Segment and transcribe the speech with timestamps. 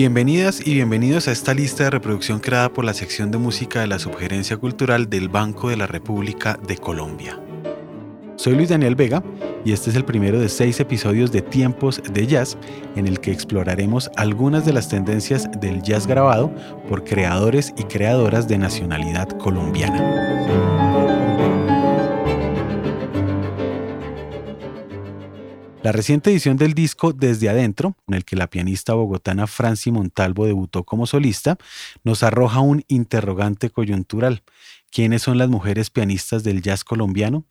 [0.00, 3.86] Bienvenidas y bienvenidos a esta lista de reproducción creada por la sección de música de
[3.86, 7.38] la Subgerencia Cultural del Banco de la República de Colombia.
[8.36, 9.22] Soy Luis Daniel Vega
[9.62, 12.56] y este es el primero de seis episodios de Tiempos de Jazz
[12.96, 16.50] en el que exploraremos algunas de las tendencias del jazz grabado
[16.88, 21.09] por creadores y creadoras de nacionalidad colombiana.
[25.82, 30.44] La reciente edición del disco Desde Adentro, en el que la pianista bogotana Franci Montalvo
[30.44, 31.56] debutó como solista,
[32.04, 34.42] nos arroja un interrogante coyuntural.
[34.90, 37.46] ¿Quiénes son las mujeres pianistas del jazz colombiano?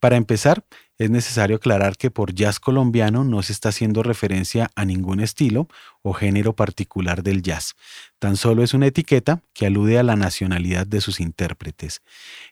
[0.00, 0.64] Para empezar,
[0.96, 5.68] es necesario aclarar que por jazz colombiano no se está haciendo referencia a ningún estilo
[6.00, 7.74] o género particular del jazz.
[8.24, 12.00] Tan solo es una etiqueta que alude a la nacionalidad de sus intérpretes.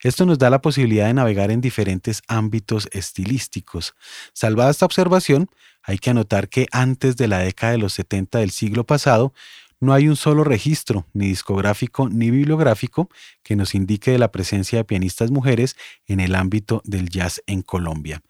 [0.03, 3.95] Esto nos da la posibilidad de navegar en diferentes ámbitos estilísticos.
[4.35, 5.49] Salvada esta observación,
[5.83, 9.33] hay que anotar que antes de la década de los 70 del siglo pasado,
[9.81, 13.09] no hay un solo registro, ni discográfico ni bibliográfico,
[13.43, 17.63] que nos indique de la presencia de pianistas mujeres en el ámbito del jazz en
[17.63, 18.21] Colombia.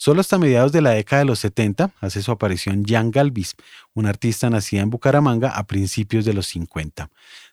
[0.00, 3.56] Solo hasta mediados de la década de los 70 hace su aparición Jan Galvis,
[3.94, 7.10] un artista nacida en Bucaramanga a principios de los 50.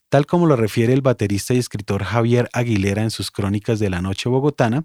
[0.09, 3.99] Tal como lo refiere el baterista y escritor Javier Aguilera en sus crónicas de la
[3.99, 4.83] noche bogotana,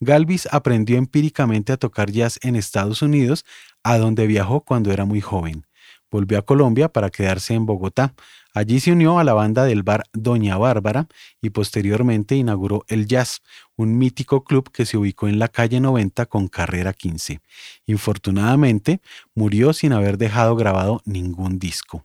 [0.00, 3.46] Galvis aprendió empíricamente a tocar jazz en Estados Unidos,
[3.82, 5.66] a donde viajó cuando era muy joven.
[6.10, 8.12] Volvió a Colombia para quedarse en Bogotá.
[8.54, 11.06] Allí se unió a la banda del bar Doña Bárbara
[11.40, 13.42] y posteriormente inauguró El Jazz,
[13.76, 17.40] un mítico club que se ubicó en la calle 90 con carrera 15.
[17.86, 19.00] Infortunadamente,
[19.34, 22.04] murió sin haber dejado grabado ningún disco.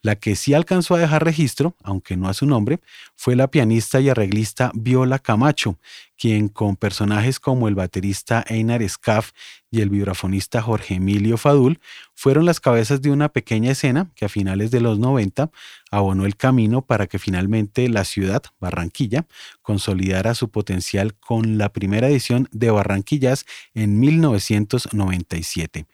[0.00, 2.80] La que sí alcanzó a dejar registro, aunque no a su nombre,
[3.16, 5.76] fue la pianista y arreglista Viola Camacho,
[6.16, 9.32] quien con personajes como el baterista Einar Scaff
[9.70, 11.80] y el vibrafonista Jorge Emilio Fadul
[12.14, 15.50] fueron las cabezas de una pequeña escena que a finales de los 90
[15.90, 19.26] abonó el camino para que finalmente la ciudad, Barranquilla,
[19.62, 25.86] consolidara su potencial con la primera edición de Barranquillas en 1997.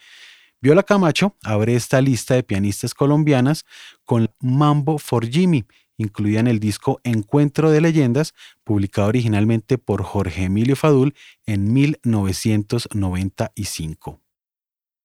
[0.65, 3.67] Viola Camacho abre esta lista de pianistas colombianas
[4.07, 5.67] con Mambo for Jimmy,
[5.99, 8.33] incluida en el disco Encuentro de Leyendas,
[8.65, 11.15] publicado originalmente por Jorge Emilio Fadul
[11.45, 14.23] en 1995.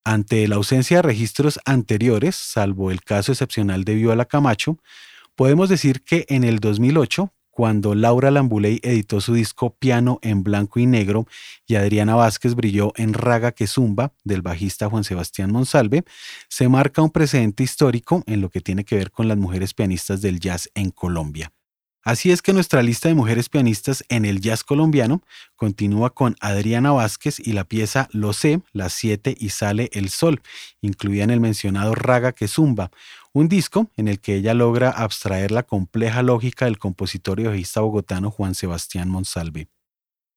[0.06, 4.78] Ante la ausencia de registros anteriores, salvo el caso excepcional de Viola Camacho,
[5.36, 10.80] podemos decir que en el 2008 cuando Laura Lambuley editó su disco Piano en blanco
[10.80, 11.28] y negro
[11.68, 16.06] y Adriana Vázquez brilló en Raga que Zumba del bajista Juan Sebastián Monsalve,
[16.48, 20.22] se marca un precedente histórico en lo que tiene que ver con las mujeres pianistas
[20.22, 21.52] del jazz en Colombia.
[22.04, 25.22] Así es que nuestra lista de mujeres pianistas en el jazz colombiano
[25.58, 30.42] continúa con Adriana Vázquez y la pieza Lo sé, las 7 y sale el sol,
[30.82, 32.90] incluida en el mencionado Raga que Zumba,
[33.34, 37.82] un disco en el que ella logra abstraer la compleja lógica del compositor y bajista
[37.82, 39.68] bogotano Juan Sebastián Monsalve.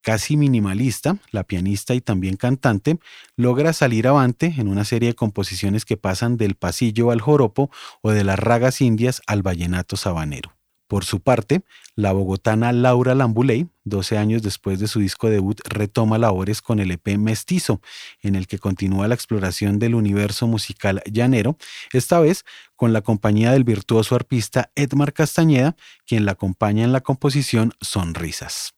[0.03, 2.99] Casi minimalista, la pianista y también cantante
[3.37, 7.71] logra salir avante en una serie de composiciones que pasan del pasillo al joropo
[8.01, 10.57] o de las ragas indias al vallenato sabanero.
[10.93, 11.63] Por su parte,
[11.97, 16.91] la bogotana Laura Lambuley, 12 años después de su disco debut, retoma labores con el
[16.91, 17.81] EP Mestizo,
[18.21, 21.57] en el que continúa la exploración del universo musical llanero,
[21.95, 22.45] esta vez
[22.77, 25.77] con la compañía del virtuoso arpista Edmar Castañeda,
[26.07, 28.75] quien la acompaña en la composición Sonrisas.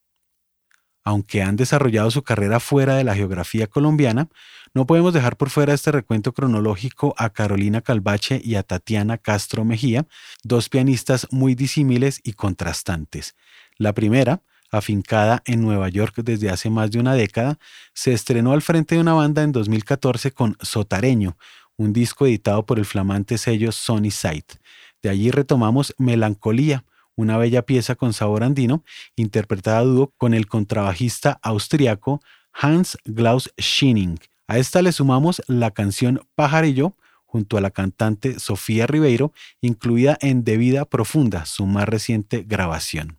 [1.05, 4.29] Aunque han desarrollado su carrera fuera de la geografía colombiana,
[4.73, 9.65] no podemos dejar por fuera este recuento cronológico a Carolina Calvache y a Tatiana Castro
[9.65, 10.07] Mejía,
[10.43, 13.37] dos pianistas muy disímiles y contrastantes.
[13.77, 17.59] La primera, afincada en Nueva York desde hace más de una década,
[17.93, 21.37] se estrenó al frente de una banda en 2014 con Sotareño,
[21.77, 24.55] un disco editado por el flamante sello Sony Sight.
[25.03, 26.85] De allí retomamos Melancolía,
[27.17, 28.85] una bella pieza con sabor andino,
[29.17, 32.21] interpretada dúo con el contrabajista austriaco
[32.53, 34.19] Hans Klaus Schinning.
[34.47, 40.45] A esta le sumamos la canción Pajarillo junto a la cantante Sofía Ribeiro, incluida en
[40.45, 43.19] De Vida Profunda, su más reciente grabación.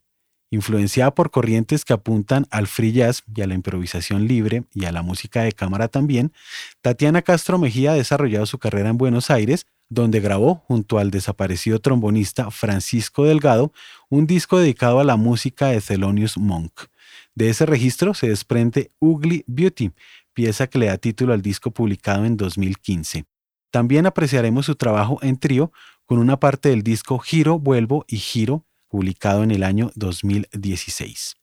[0.52, 4.94] Influenciada por corrientes que apuntan al free jazz y a la improvisación libre y a
[4.94, 6.32] la música de cámara también,
[6.82, 11.80] Tatiana Castro Mejía ha desarrollado su carrera en Buenos Aires, donde grabó junto al desaparecido
[11.80, 13.72] trombonista Francisco Delgado
[14.10, 16.82] un disco dedicado a la música de Thelonious Monk.
[17.36, 19.92] De ese registro se desprende Ugly Beauty,
[20.34, 23.26] pieza que le da título al disco publicado en 2015.
[23.72, 25.72] También apreciaremos su trabajo en trío
[26.06, 31.36] con una parte del disco Giro, Vuelvo y Giro, publicado en el año 2016.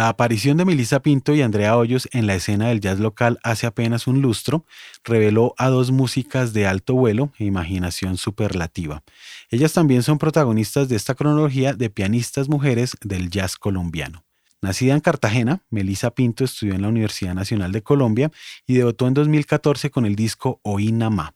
[0.00, 3.66] La aparición de Melissa Pinto y Andrea Hoyos en la escena del jazz local hace
[3.66, 4.64] apenas un lustro
[5.04, 9.02] reveló a dos músicas de alto vuelo e imaginación superlativa.
[9.50, 14.24] Ellas también son protagonistas de esta cronología de pianistas mujeres del jazz colombiano.
[14.62, 18.32] Nacida en Cartagena, Melissa Pinto estudió en la Universidad Nacional de Colombia
[18.66, 21.34] y debutó en 2014 con el disco Oína Ma.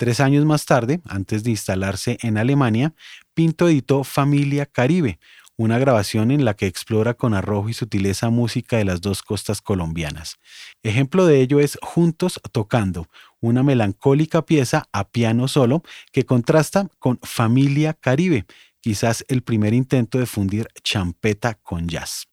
[0.00, 2.92] Tres años más tarde, antes de instalarse en Alemania,
[3.34, 5.20] Pinto editó Familia Caribe,
[5.60, 9.60] una grabación en la que explora con arrojo y sutileza música de las dos costas
[9.60, 10.38] colombianas.
[10.82, 13.08] Ejemplo de ello es Juntos Tocando,
[13.40, 18.46] una melancólica pieza a piano solo que contrasta con Familia Caribe,
[18.80, 22.29] quizás el primer intento de fundir champeta con jazz.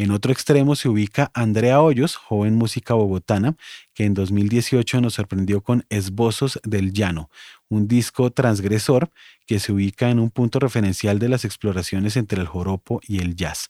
[0.00, 3.56] En otro extremo se ubica Andrea Hoyos, joven música bogotana,
[3.92, 7.28] que en 2018 nos sorprendió con Esbozos del Llano,
[7.68, 9.10] un disco transgresor
[9.46, 13.36] que se ubica en un punto referencial de las exploraciones entre el joropo y el
[13.36, 13.68] jazz.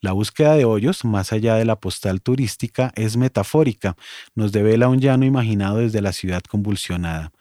[0.00, 3.96] La búsqueda de Hoyos, más allá de la postal turística, es metafórica,
[4.36, 7.32] nos devela un llano imaginado desde la ciudad convulsionada.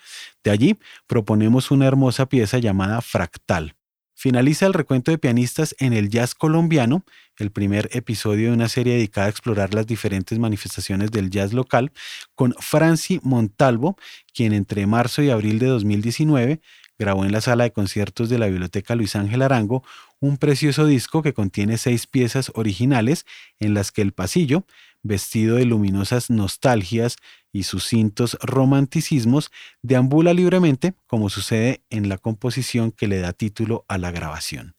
[0.43, 3.75] De allí proponemos una hermosa pieza llamada Fractal
[4.21, 7.03] Finaliza el recuento de pianistas en el jazz colombiano,
[7.37, 11.91] el primer episodio de una serie dedicada a explorar las diferentes manifestaciones del jazz local,
[12.35, 13.97] con Franci Montalvo,
[14.31, 16.61] quien entre marzo y abril de 2019
[16.99, 19.83] grabó en la sala de conciertos de la Biblioteca Luis Ángel Arango
[20.19, 23.25] un precioso disco que contiene seis piezas originales
[23.59, 24.67] en las que el pasillo,
[25.01, 27.15] vestido de luminosas nostalgias
[27.51, 29.51] y cintos romanticismos,
[29.81, 34.73] deambula libremente como sucede en la composición que le da título a la grabación.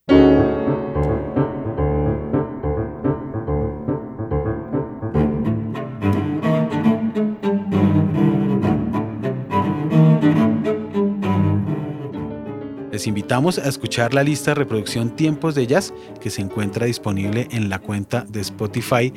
[12.93, 17.49] Les invitamos a escuchar la lista de reproducción Tiempos de Jazz que se encuentra disponible
[17.51, 19.13] en la cuenta de Spotify